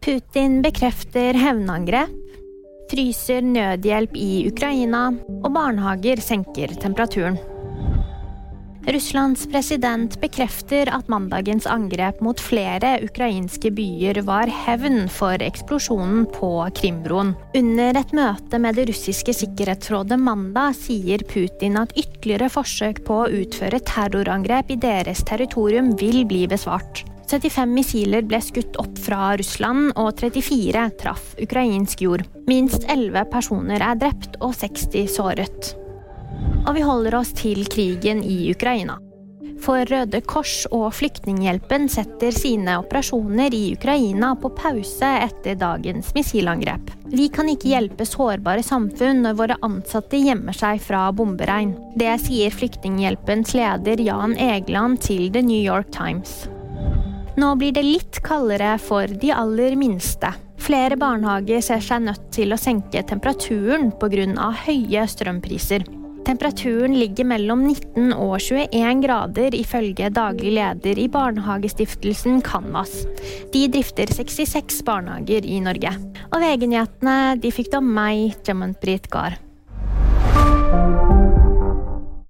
Putin 0.00 0.62
bekrefter 0.64 1.36
hevnangrep, 1.36 2.12
fryser 2.88 3.44
nødhjelp 3.44 4.14
i 4.16 4.46
Ukraina, 4.48 5.10
og 5.42 5.50
barnehager 5.52 6.22
senker 6.24 6.72
temperaturen. 6.80 7.36
Russlands 8.88 9.42
president 9.52 10.16
bekrefter 10.22 10.88
at 10.88 11.10
mandagens 11.12 11.68
angrep 11.68 12.22
mot 12.24 12.40
flere 12.40 12.94
ukrainske 13.04 13.68
byer 13.76 14.22
var 14.24 14.48
hevn 14.62 15.04
for 15.12 15.44
eksplosjonen 15.44 16.24
på 16.32 16.50
Krimbroen. 16.80 17.34
Under 17.60 18.00
et 18.00 18.16
møte 18.16 18.62
med 18.64 18.80
det 18.80 18.88
russiske 18.88 19.36
sikkerhetsrådet 19.36 20.16
mandag 20.16 20.80
sier 20.80 21.20
Putin 21.28 21.76
at 21.76 21.92
ytterligere 21.92 22.48
forsøk 22.56 23.04
på 23.04 23.20
å 23.20 23.30
utføre 23.44 23.84
terrorangrep 23.84 24.72
i 24.72 24.80
deres 24.80 25.20
territorium 25.28 25.92
vil 26.00 26.24
bli 26.24 26.46
besvart. 26.48 27.04
75 27.30 27.74
missiler 27.74 28.24
ble 28.26 28.40
skutt 28.42 28.78
opp 28.82 28.96
fra 28.98 29.34
Russland, 29.38 29.92
og 29.94 30.18
34 30.18 30.86
traff 30.98 31.36
ukrainsk 31.38 32.02
jord. 32.02 32.24
Minst 32.50 32.88
11 32.90 33.28
personer 33.30 33.84
er 33.84 34.00
drept 34.00 34.40
og 34.42 34.56
60 34.58 35.06
såret. 35.14 35.74
Og 36.66 36.74
vi 36.74 36.82
holder 36.84 37.20
oss 37.20 37.30
til 37.36 37.62
krigen 37.70 38.24
i 38.26 38.50
Ukraina. 38.50 38.98
For 39.60 39.84
Røde 39.84 40.22
Kors 40.24 40.64
og 40.72 40.86
Flyktninghjelpen 40.96 41.84
setter 41.92 42.32
sine 42.32 42.78
operasjoner 42.80 43.52
i 43.52 43.74
Ukraina 43.74 44.32
på 44.40 44.48
pause 44.56 45.10
etter 45.26 45.58
dagens 45.60 46.14
missilangrep. 46.16 46.94
Vi 47.12 47.28
kan 47.28 47.50
ikke 47.52 47.74
hjelpe 47.74 48.06
sårbare 48.08 48.64
samfunn 48.64 49.20
når 49.26 49.36
våre 49.36 49.58
ansatte 49.66 50.20
gjemmer 50.22 50.56
seg 50.56 50.80
fra 50.80 51.10
bomberegn. 51.12 51.74
Det 52.00 52.14
sier 52.24 52.56
Flyktninghjelpens 52.56 53.52
leder 53.58 54.00
Jan 54.00 54.38
Egeland 54.40 55.02
til 55.04 55.28
The 55.28 55.44
New 55.44 55.60
York 55.60 55.92
Times. 55.92 56.48
Nå 57.38 57.54
blir 57.60 57.72
det 57.72 57.86
litt 57.86 58.18
kaldere 58.26 58.74
for 58.82 59.06
de 59.06 59.30
aller 59.30 59.76
minste. 59.78 60.32
Flere 60.60 60.96
barnehager 60.98 61.62
ser 61.64 61.82
seg 61.84 62.02
nødt 62.04 62.26
til 62.34 62.52
å 62.52 62.58
senke 62.60 63.04
temperaturen 63.06 63.92
pga. 64.00 64.50
høye 64.66 65.06
strømpriser. 65.06 65.86
Temperaturen 66.26 66.94
ligger 66.98 67.24
mellom 67.24 67.62
19 67.64 68.12
og 68.12 68.36
21 68.40 69.00
grader, 69.02 69.54
ifølge 69.56 70.10
daglig 70.12 70.52
leder 70.58 70.98
i 70.98 71.08
barnehagestiftelsen 71.08 72.42
Canvas. 72.42 73.06
De 73.54 73.66
drifter 73.72 74.06
66 74.06 74.82
barnehager 74.84 75.46
i 75.46 75.60
Norge. 75.64 75.94
Og 76.30 76.42
VG-nyhetene 76.42 77.40
de 77.40 77.54
fikk 77.54 77.72
du 77.72 77.78
av 77.80 77.86
meg, 77.86 78.36
Jamant 78.46 78.76
Brit 78.82 79.08
Gahr. 79.10 79.38